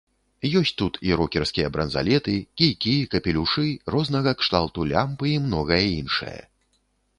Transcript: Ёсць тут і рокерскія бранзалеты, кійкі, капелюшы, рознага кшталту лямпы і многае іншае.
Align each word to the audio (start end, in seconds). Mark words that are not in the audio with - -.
Ёсць 0.59 0.69
тут 0.81 0.93
і 1.09 1.11
рокерскія 1.19 1.67
бранзалеты, 1.75 2.33
кійкі, 2.63 2.95
капелюшы, 3.13 3.67
рознага 3.97 4.35
кшталту 4.43 4.89
лямпы 4.95 5.27
і 5.37 5.39
многае 5.47 5.85
іншае. 6.01 6.37